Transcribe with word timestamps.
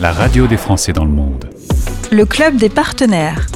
la 0.00 0.12
radio 0.12 0.46
des 0.46 0.56
Français 0.56 0.92
dans 0.92 1.04
le 1.04 1.10
monde. 1.10 1.44
Le 2.10 2.24
club 2.24 2.56
des 2.56 2.68
partenaires. 2.68 3.46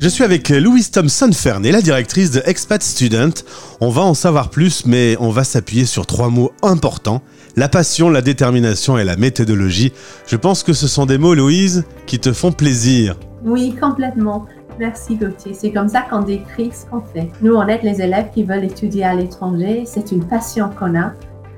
Je 0.00 0.08
suis 0.08 0.22
avec 0.22 0.50
Louise 0.50 0.90
Thompson 0.90 1.30
Fernet, 1.32 1.72
la 1.72 1.80
directrice 1.80 2.30
de 2.30 2.42
Expat 2.44 2.82
Student. 2.82 3.32
On 3.80 3.88
va 3.88 4.02
en 4.02 4.14
savoir 4.14 4.50
plus, 4.50 4.84
mais 4.84 5.16
on 5.18 5.30
va 5.30 5.44
s'appuyer 5.44 5.86
sur 5.86 6.06
trois 6.06 6.28
mots 6.28 6.52
importants 6.62 7.22
la 7.56 7.68
passion, 7.68 8.10
la 8.10 8.20
détermination 8.20 8.98
et 8.98 9.04
la 9.04 9.16
méthodologie. 9.16 9.92
Je 10.26 10.36
pense 10.36 10.64
que 10.64 10.72
ce 10.72 10.88
sont 10.88 11.06
des 11.06 11.18
mots, 11.18 11.34
Louise, 11.34 11.84
qui 12.06 12.18
te 12.18 12.32
font 12.32 12.50
plaisir. 12.50 13.16
Oui, 13.44 13.76
complètement. 13.80 14.46
Merci 14.80 15.14
Gauthier. 15.14 15.54
C'est 15.54 15.70
comme 15.70 15.88
ça 15.88 16.02
qu'on 16.02 16.22
décrit 16.22 16.72
ce 16.72 16.84
qu'on 16.86 17.00
fait. 17.00 17.30
Nous, 17.42 17.54
on 17.54 17.66
aide 17.68 17.84
les 17.84 18.02
élèves 18.02 18.30
qui 18.34 18.42
veulent 18.42 18.64
étudier 18.64 19.04
à 19.04 19.14
l'étranger. 19.14 19.84
C'est 19.86 20.10
une 20.10 20.24
passion 20.24 20.68
qu'on 20.76 20.98
a 20.98 21.12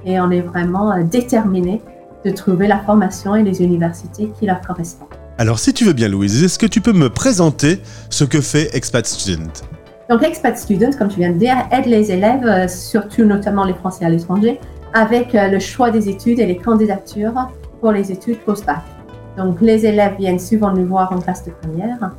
et 0.04 0.20
on 0.20 0.30
est 0.30 0.42
vraiment 0.42 0.92
euh, 0.92 1.02
déterminés 1.02 1.80
de 2.27 2.32
trouver 2.32 2.66
la 2.66 2.80
formation 2.80 3.36
et 3.36 3.42
les 3.45 3.62
universités 3.62 4.32
qui 4.38 4.46
leur 4.46 4.60
correspondent. 4.60 5.09
Alors, 5.38 5.59
si 5.59 5.73
tu 5.73 5.84
veux 5.84 5.92
bien, 5.92 6.09
Louise, 6.09 6.42
est-ce 6.42 6.59
que 6.59 6.66
tu 6.66 6.80
peux 6.80 6.92
me 6.92 7.09
présenter 7.09 7.80
ce 8.10 8.24
que 8.24 8.41
fait 8.41 8.74
Expat 8.74 9.06
Student? 9.06 9.52
Donc, 10.10 10.24
Expat 10.24 10.59
Student, 10.59 10.91
comme 10.98 11.09
tu 11.09 11.20
viens 11.20 11.33
de 11.33 11.38
dire, 11.38 11.56
aide 11.70 11.86
les 11.86 12.10
élèves, 12.10 12.45
euh, 12.45 12.66
surtout 12.69 13.24
notamment 13.24 13.64
les 13.64 13.74
Français 13.74 14.05
à 14.05 14.09
l'étranger, 14.09 14.59
avec 14.92 15.34
euh, 15.34 15.48
le 15.48 15.60
choix 15.60 15.91
des 15.91 16.09
études 16.09 16.41
et 16.41 16.47
les 16.47 16.56
candidatures 16.56 17.50
pour 17.80 17.92
les 17.92 18.10
études 18.10 18.38
post-bac. 18.38 18.83
Donc, 19.36 19.61
les 19.61 19.86
élèves 19.86 20.16
viennent 20.19 20.41
souvent 20.41 20.72
nous 20.72 20.86
voir 20.86 21.12
en 21.12 21.19
classe 21.19 21.45
de 21.45 21.52
première. 21.52 22.12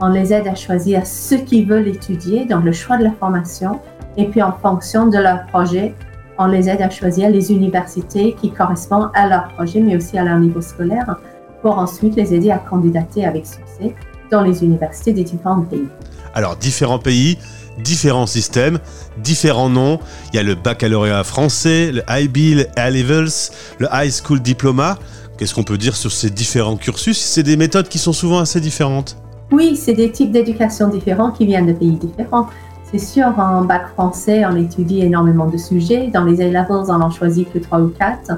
On 0.00 0.08
les 0.08 0.32
aide 0.32 0.48
à 0.48 0.54
choisir 0.54 1.06
ce 1.06 1.36
qu'ils 1.36 1.66
veulent 1.66 1.88
étudier, 1.88 2.44
donc 2.44 2.64
le 2.64 2.72
choix 2.72 2.98
de 2.98 3.04
la 3.04 3.12
formation. 3.12 3.80
Et 4.18 4.26
puis, 4.26 4.42
en 4.42 4.52
fonction 4.52 5.06
de 5.06 5.18
leur 5.18 5.46
projet, 5.46 5.94
on 6.38 6.46
les 6.46 6.68
aide 6.68 6.82
à 6.82 6.90
choisir 6.90 7.30
les 7.30 7.52
universités 7.52 8.34
qui 8.40 8.50
correspondent 8.50 9.10
à 9.14 9.28
leur 9.28 9.48
projet, 9.48 9.80
mais 9.80 9.96
aussi 9.96 10.18
à 10.18 10.24
leur 10.24 10.38
niveau 10.38 10.60
scolaire, 10.60 11.16
pour 11.62 11.78
ensuite 11.78 12.16
les 12.16 12.34
aider 12.34 12.50
à 12.50 12.58
candidater 12.58 13.24
avec 13.24 13.46
succès 13.46 13.94
dans 14.30 14.42
les 14.42 14.64
universités 14.64 15.12
des 15.12 15.24
différents 15.24 15.62
pays. 15.62 15.88
Alors, 16.34 16.56
différents 16.56 16.98
pays, 16.98 17.38
différents 17.82 18.26
systèmes, 18.26 18.78
différents 19.18 19.70
noms. 19.70 19.98
Il 20.32 20.36
y 20.36 20.38
a 20.38 20.42
le 20.42 20.54
baccalauréat 20.54 21.24
français, 21.24 21.92
le 21.92 22.02
IB, 22.08 22.56
le 22.56 22.66
A-Levels, 22.76 23.50
le 23.78 23.88
High 23.92 24.12
School 24.12 24.40
Diploma. 24.40 24.98
Qu'est-ce 25.38 25.54
qu'on 25.54 25.64
peut 25.64 25.78
dire 25.78 25.96
sur 25.96 26.12
ces 26.12 26.30
différents 26.30 26.76
cursus? 26.76 27.18
C'est 27.18 27.42
des 27.42 27.56
méthodes 27.56 27.88
qui 27.88 27.98
sont 27.98 28.12
souvent 28.12 28.38
assez 28.38 28.60
différentes. 28.60 29.16
Oui, 29.50 29.76
c'est 29.76 29.92
des 29.92 30.10
types 30.10 30.32
d'éducation 30.32 30.88
différents 30.88 31.30
qui 31.30 31.46
viennent 31.46 31.66
de 31.66 31.72
pays 31.72 31.92
différents. 31.92 32.48
C'est 32.96 33.06
sûr, 33.06 33.36
en 33.40 33.62
bac 33.64 33.88
français, 33.88 34.44
on 34.46 34.54
étudie 34.54 35.00
énormément 35.00 35.46
de 35.46 35.56
sujets. 35.56 36.12
Dans 36.14 36.22
les 36.22 36.40
A-Levels, 36.40 36.88
on 36.88 37.00
en 37.00 37.10
choisit 37.10 37.52
que 37.52 37.58
trois 37.58 37.80
ou 37.80 37.88
quatre. 37.88 38.30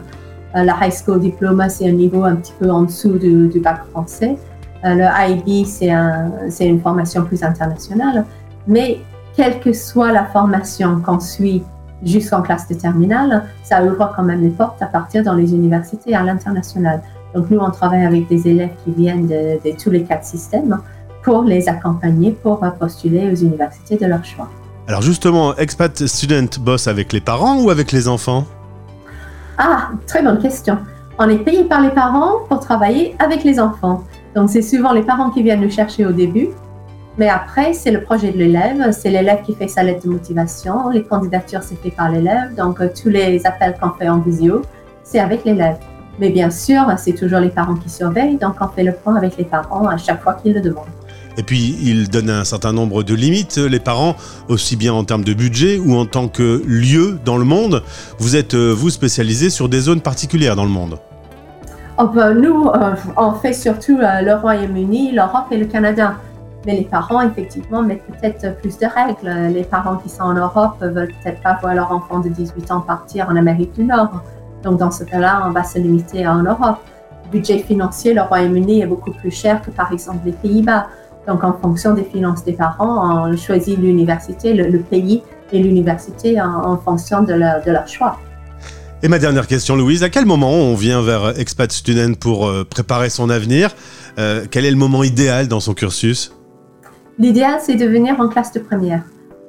Euh, 0.54 0.64
la 0.64 0.74
High 0.80 0.94
School 0.94 1.20
Diploma, 1.20 1.68
c'est 1.68 1.86
un 1.86 1.92
niveau 1.92 2.24
un 2.24 2.36
petit 2.36 2.54
peu 2.58 2.70
en 2.70 2.84
dessous 2.84 3.18
du, 3.18 3.60
bac 3.60 3.84
français. 3.90 4.38
Euh, 4.86 4.94
le 4.94 5.04
IB, 5.30 5.66
c'est 5.66 6.66
une 6.66 6.80
formation 6.80 7.22
plus 7.26 7.42
internationale. 7.42 8.24
Mais 8.66 9.00
quelle 9.36 9.60
que 9.60 9.74
soit 9.74 10.10
la 10.10 10.24
formation 10.24 11.02
qu'on 11.02 11.20
suit 11.20 11.62
jusqu'en 12.02 12.40
classe 12.40 12.66
de 12.66 12.76
terminale, 12.76 13.44
ça 13.62 13.84
ouvre 13.84 14.10
quand 14.16 14.22
même 14.22 14.40
les 14.40 14.48
portes 14.48 14.80
à 14.80 14.86
partir 14.86 15.22
dans 15.22 15.34
les 15.34 15.54
universités 15.54 16.14
à 16.14 16.22
l'international. 16.22 17.02
Donc 17.34 17.50
nous, 17.50 17.58
on 17.58 17.70
travaille 17.70 18.06
avec 18.06 18.26
des 18.28 18.48
élèves 18.48 18.72
qui 18.82 18.92
viennent 18.92 19.26
de, 19.26 19.58
tous 19.76 19.90
les 19.90 20.04
quatre 20.04 20.24
systèmes 20.24 20.78
pour 21.26 21.42
les 21.42 21.68
accompagner 21.68 22.30
pour 22.30 22.60
postuler 22.78 23.30
aux 23.32 23.34
universités 23.34 23.96
de 23.96 24.06
leur 24.06 24.24
choix. 24.24 24.48
Alors 24.86 25.02
justement, 25.02 25.56
Expat 25.56 26.06
Student 26.06 26.60
bosse 26.60 26.86
avec 26.86 27.12
les 27.12 27.20
parents 27.20 27.60
ou 27.60 27.70
avec 27.70 27.90
les 27.90 28.06
enfants? 28.06 28.44
Ah, 29.58 29.90
très 30.06 30.22
bonne 30.22 30.38
question. 30.38 30.78
On 31.18 31.28
est 31.28 31.38
payé 31.38 31.64
par 31.64 31.80
les 31.80 31.90
parents 31.90 32.44
pour 32.48 32.60
travailler 32.60 33.16
avec 33.18 33.42
les 33.42 33.58
enfants. 33.58 34.04
Donc 34.36 34.50
c'est 34.50 34.62
souvent 34.62 34.92
les 34.92 35.02
parents 35.02 35.30
qui 35.30 35.42
viennent 35.42 35.62
nous 35.62 35.70
chercher 35.70 36.06
au 36.06 36.12
début 36.12 36.50
mais 37.18 37.30
après, 37.30 37.72
c'est 37.72 37.90
le 37.90 38.02
projet 38.02 38.30
de 38.30 38.36
l'élève, 38.36 38.92
c'est 38.92 39.08
l'élève 39.08 39.40
qui 39.42 39.54
fait 39.54 39.68
sa 39.68 39.82
lettre 39.82 40.04
de 40.04 40.10
motivation, 40.10 40.90
les 40.90 41.02
candidatures, 41.02 41.62
c'est 41.62 41.76
fait 41.76 41.90
par 41.90 42.10
l'élève, 42.10 42.54
donc 42.54 42.78
euh, 42.80 42.90
tous 42.94 43.08
les 43.08 43.46
appels 43.46 43.74
qu'on 43.80 43.90
fait 43.92 44.08
en 44.08 44.18
visio, 44.18 44.60
c'est 45.02 45.18
avec 45.18 45.46
l'élève. 45.46 45.78
Mais 46.18 46.28
bien 46.28 46.50
sûr, 46.50 46.84
c'est 46.98 47.14
toujours 47.14 47.40
les 47.40 47.48
parents 47.48 47.76
qui 47.76 47.88
surveillent, 47.88 48.36
donc 48.36 48.56
on 48.60 48.68
fait 48.68 48.82
le 48.82 48.92
point 48.92 49.16
avec 49.16 49.38
les 49.38 49.44
parents 49.44 49.86
à 49.86 49.96
chaque 49.96 50.22
fois 50.22 50.34
qu'ils 50.34 50.52
le 50.52 50.60
demandent. 50.60 50.84
Et 51.38 51.42
puis, 51.42 51.76
il 51.82 52.08
donne 52.08 52.30
un 52.30 52.44
certain 52.44 52.72
nombre 52.72 53.02
de 53.02 53.14
limites, 53.14 53.58
les 53.58 53.80
parents, 53.80 54.16
aussi 54.48 54.76
bien 54.76 54.94
en 54.94 55.04
termes 55.04 55.24
de 55.24 55.34
budget 55.34 55.78
ou 55.78 55.94
en 55.96 56.06
tant 56.06 56.28
que 56.28 56.62
lieu 56.66 57.18
dans 57.24 57.36
le 57.36 57.44
monde. 57.44 57.82
Vous 58.18 58.36
êtes, 58.36 58.54
euh, 58.54 58.72
vous, 58.76 58.90
spécialisé 58.90 59.50
sur 59.50 59.68
des 59.68 59.80
zones 59.80 60.00
particulières 60.00 60.56
dans 60.56 60.64
le 60.64 60.70
monde 60.70 60.98
oh, 61.98 62.06
ben, 62.06 62.32
Nous, 62.34 62.68
euh, 62.68 62.94
on 63.16 63.32
fait 63.32 63.52
surtout 63.52 63.98
le 64.00 64.34
Royaume-Uni, 64.34 65.12
l'Europe 65.12 65.46
et 65.50 65.58
le 65.58 65.66
Canada. 65.66 66.14
Mais 66.64 66.74
les 66.76 66.84
parents, 66.84 67.20
effectivement, 67.20 67.82
mettent 67.82 68.06
peut-être 68.06 68.58
plus 68.58 68.76
de 68.78 68.86
règles. 68.86 69.54
Les 69.54 69.62
parents 69.62 69.98
qui 69.98 70.08
sont 70.08 70.22
en 70.22 70.34
Europe 70.34 70.78
veulent 70.80 71.12
peut-être 71.22 71.40
pas 71.40 71.58
voir 71.60 71.74
leur 71.74 71.92
enfant 71.92 72.18
de 72.18 72.28
18 72.28 72.72
ans 72.72 72.80
partir 72.80 73.28
en 73.30 73.36
Amérique 73.36 73.72
du 73.74 73.84
Nord. 73.84 74.22
Donc, 74.64 74.78
dans 74.78 74.90
ce 74.90 75.04
cas-là, 75.04 75.44
on 75.46 75.50
va 75.50 75.62
se 75.62 75.78
limiter 75.78 76.26
en 76.26 76.42
Europe. 76.42 76.78
Le 77.26 77.38
budget 77.38 77.58
financier, 77.58 78.14
le 78.14 78.22
Royaume-Uni 78.22 78.80
est 78.80 78.86
beaucoup 78.86 79.12
plus 79.12 79.30
cher 79.30 79.62
que, 79.62 79.70
par 79.70 79.92
exemple, 79.92 80.20
les 80.24 80.32
Pays-Bas. 80.32 80.88
Donc, 81.26 81.42
en 81.42 81.52
fonction 81.52 81.94
des 81.94 82.04
finances 82.04 82.44
des 82.44 82.52
parents, 82.52 83.28
on 83.28 83.36
choisit 83.36 83.78
l'université, 83.78 84.54
le, 84.54 84.78
pays 84.78 85.22
et 85.52 85.58
l'université 85.58 86.40
en, 86.40 86.76
fonction 86.78 87.22
de 87.22 87.34
leur, 87.34 87.62
de 87.64 87.70
leur 87.70 87.88
choix. 87.88 88.18
Et 89.02 89.08
ma 89.08 89.18
dernière 89.18 89.46
question, 89.46 89.76
Louise, 89.76 90.02
à 90.02 90.08
quel 90.08 90.24
moment 90.24 90.52
on 90.52 90.74
vient 90.74 91.02
vers 91.02 91.38
Expat 91.38 91.70
Student 91.70 92.14
pour 92.14 92.46
euh, 92.46 92.64
préparer 92.64 93.10
son 93.10 93.28
avenir? 93.28 93.74
Euh, 94.18 94.46
Quel 94.50 94.64
est 94.64 94.70
le 94.70 94.76
moment 94.76 95.04
idéal 95.04 95.48
dans 95.48 95.60
son 95.60 95.74
cursus? 95.74 96.32
L'idéal, 97.18 97.58
c'est 97.60 97.76
de 97.76 97.84
venir 97.84 98.18
en 98.18 98.28
classe 98.28 98.52
de 98.52 98.58
première. 98.58 99.02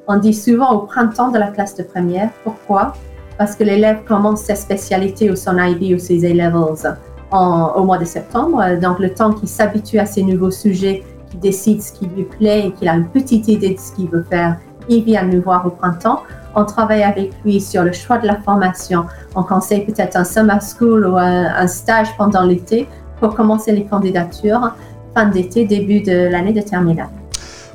On 0.07 0.17
dit 0.17 0.33
souvent 0.33 0.73
au 0.73 0.79
printemps 0.79 1.31
de 1.31 1.37
la 1.37 1.47
classe 1.47 1.75
de 1.75 1.83
première. 1.83 2.29
Pourquoi? 2.43 2.93
Parce 3.37 3.55
que 3.55 3.63
l'élève 3.63 4.03
commence 4.05 4.41
sa 4.41 4.55
spécialité 4.55 5.31
ou 5.31 5.35
son 5.35 5.57
IB 5.57 5.95
ou 5.95 5.99
ses 5.99 6.25
A-levels 6.25 6.97
au 7.31 7.83
mois 7.83 7.97
de 7.97 8.05
septembre. 8.05 8.63
Donc, 8.81 8.99
le 8.99 9.13
temps 9.13 9.33
qu'il 9.33 9.49
s'habitue 9.49 9.99
à 9.99 10.05
ces 10.05 10.23
nouveaux 10.23 10.51
sujets, 10.51 11.03
qu'il 11.29 11.39
décide 11.39 11.81
ce 11.81 11.91
qui 11.91 12.07
lui 12.07 12.23
plaît 12.23 12.67
et 12.67 12.71
qu'il 12.71 12.87
a 12.87 12.95
une 12.95 13.07
petite 13.07 13.47
idée 13.47 13.73
de 13.73 13.79
ce 13.79 13.91
qu'il 13.93 14.09
veut 14.09 14.25
faire, 14.29 14.57
il 14.89 15.03
vient 15.03 15.23
nous 15.23 15.41
voir 15.41 15.65
au 15.65 15.69
printemps. 15.69 16.23
On 16.55 16.65
travaille 16.65 17.03
avec 17.03 17.31
lui 17.43 17.59
sur 17.61 17.83
le 17.83 17.91
choix 17.91 18.17
de 18.17 18.27
la 18.27 18.37
formation. 18.41 19.05
On 19.35 19.43
conseille 19.43 19.85
peut-être 19.85 20.15
un 20.15 20.23
summer 20.23 20.59
school 20.61 21.05
ou 21.05 21.17
un, 21.17 21.45
un 21.45 21.67
stage 21.67 22.15
pendant 22.17 22.43
l'été 22.43 22.87
pour 23.19 23.35
commencer 23.35 23.71
les 23.71 23.85
candidatures 23.85 24.71
fin 25.17 25.25
d'été, 25.25 25.65
début 25.65 26.01
de 26.01 26.29
l'année 26.29 26.53
de 26.53 26.61
terminale. 26.61 27.09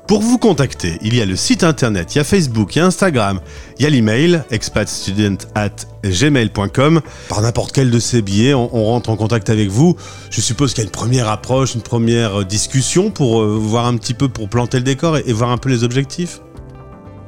Pour 0.09 0.21
vous 0.21 0.37
contacter, 0.37 0.99
il 1.03 1.15
y 1.15 1.23
a 1.23 1.25
le 1.25 1.37
site 1.37 1.63
internet, 1.63 2.13
il 2.15 2.19
y 2.19 2.21
a 2.21 2.25
Facebook, 2.25 2.75
il 2.75 2.81
y 2.81 2.83
a 2.83 2.87
Instagram, 2.87 3.39
il 3.79 3.85
y 3.85 3.87
a 3.87 3.91
l'email 3.91 4.43
expatstudent@gmail.com. 4.51 7.01
Par 7.29 7.41
n'importe 7.41 7.71
quel 7.71 7.89
de 7.89 8.01
ces 8.01 8.21
billets, 8.21 8.53
on, 8.53 8.67
rentre 8.67 9.11
en 9.11 9.17
contact 9.17 9.49
avec 9.49 9.69
vous. 9.69 9.95
Je 10.31 10.41
suppose 10.41 10.75
qu'il 10.75 10.83
y 10.83 10.87
a 10.87 10.89
une 10.89 10.91
première 10.91 11.29
approche, 11.29 11.77
une 11.77 11.83
première 11.83 12.41
euh, 12.41 12.45
discussion 12.45 13.11
pour 13.11 13.43
euh, 13.43 13.57
voir 13.57 13.87
un 13.87 13.97
petit 13.97 14.15
peu, 14.15 14.29
pour 14.29 14.49
planter 14.49 14.79
le 14.79 14.85
décor 14.85 15.19
et, 15.19 15.33
voir 15.33 15.51
un 15.51 15.57
peu 15.57 15.69
les 15.69 15.85
objectifs? 15.85 16.41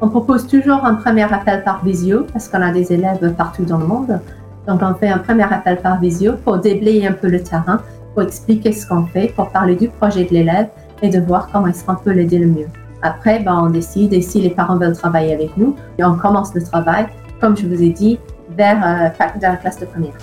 On 0.01 0.09
propose 0.09 0.49
toujours 0.49 0.85
un 0.85 0.95
premier 0.95 1.33
appel 1.33 1.63
par 1.63 1.85
visio 1.85 2.27
parce 2.33 2.49
qu'on 2.49 2.61
a 2.61 2.73
des 2.73 2.93
élèves 2.93 3.35
partout 3.39 3.65
dans 3.65 3.79
le 3.79 3.87
monde. 3.87 4.19
Donc 4.67 4.81
on 4.83 4.97
fait 4.97 5.07
un 5.09 5.19
premier 5.19 5.45
appel 5.45 5.81
par 5.81 6.01
visio 6.01 6.33
pour 6.45 6.59
déblayer 6.59 7.07
un 7.07 7.13
peu 7.13 7.29
le 7.29 7.41
terrain, 7.41 7.81
pour 8.15 8.25
expliquer 8.25 8.73
ce 8.73 8.85
qu'on 8.85 9.07
fait, 9.07 9.33
pour 9.37 9.51
parler 9.51 9.77
du 9.77 9.89
projet 9.89 10.25
de 10.25 10.31
l'élève 10.31 10.67
et 11.03 11.09
de 11.09 11.21
voir 11.21 11.49
comment 11.53 11.67
est-ce 11.67 11.85
qu'on 11.85 11.97
peut 11.97 12.13
l'aider 12.13 12.39
le 12.39 12.47
mieux. 12.47 12.69
Après, 13.03 13.41
ben, 13.41 13.65
on 13.67 13.71
décide 13.71 14.15
et 14.15 14.23
si 14.23 14.41
les 14.41 14.51
parents 14.51 14.79
veulent 14.79 14.97
travailler 14.97 15.35
avec 15.35 15.57
nous, 15.57 15.77
et 15.99 16.05
on 16.05 16.17
commence 16.17 16.55
le 16.55 16.63
travail, 16.63 17.07
comme 17.41 17.57
je 17.57 17.67
vous 17.67 17.83
ai 17.83 17.91
dit, 17.91 18.19
vers, 18.57 18.77
euh, 18.77 19.09
la 19.41 19.57
classe 19.57 19.79
de 19.79 19.87
première. 19.87 20.15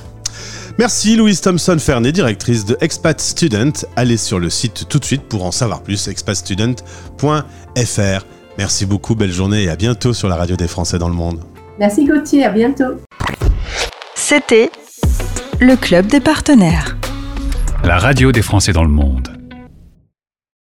Merci 0.80 1.16
Louise 1.16 1.42
Thompson 1.42 1.78
Fernet, 1.80 2.12
directrice 2.12 2.66
de 2.66 2.78
Expat 2.82 3.20
Student. 3.20 3.86
Allez 3.96 4.18
sur 4.18 4.40
le 4.40 4.50
site 4.50 4.88
tout 4.88 5.00
de 5.00 5.06
suite 5.06 5.24
pour 5.24 5.46
en 5.46 5.52
savoir 5.52 5.84
plus, 5.84 6.08
expatstudent.fr. 6.08 8.26
Merci 8.58 8.86
beaucoup, 8.86 9.16
belle 9.16 9.32
journée 9.32 9.64
et 9.64 9.70
à 9.70 9.76
bientôt 9.76 10.14
sur 10.14 10.28
la 10.28 10.36
radio 10.36 10.56
des 10.56 10.68
Français 10.68 10.98
dans 10.98 11.10
le 11.10 11.16
monde. 11.16 11.40
Merci 11.80 12.06
Gauthier, 12.06 12.46
à 12.46 12.50
bientôt. 12.50 12.98
C'était 14.16 14.70
le 15.60 15.76
Club 15.76 16.08
des 16.08 16.20
partenaires. 16.20 16.98
La 17.84 17.98
radio 17.98 18.32
des 18.32 18.42
Français 18.42 18.74
dans 18.74 18.84
le 18.84 18.90
monde. 18.90 19.31